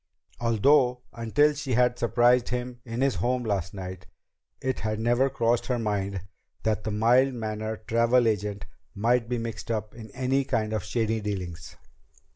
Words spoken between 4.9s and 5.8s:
never crossed her